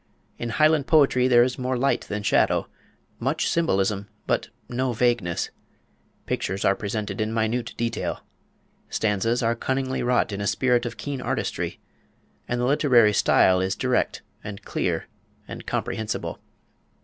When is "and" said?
12.47-12.59, 14.43-14.63, 15.47-15.67